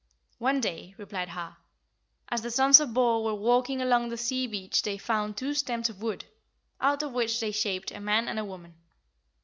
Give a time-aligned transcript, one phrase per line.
[0.39, 1.57] "One day." replied Har,
[2.27, 5.89] "as the sons of Bor were walking along the sea beach they found two stems
[5.91, 6.25] of wood,
[6.79, 8.73] out of which they shaped a man and a woman.